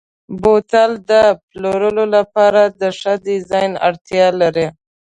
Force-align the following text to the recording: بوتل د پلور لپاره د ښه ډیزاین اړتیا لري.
بوتل 0.41 0.91
د 1.09 1.11
پلور 1.47 1.83
لپاره 2.15 2.61
د 2.79 2.81
ښه 2.99 3.13
ډیزاین 3.25 3.71
اړتیا 3.87 4.27
لري. 4.41 4.67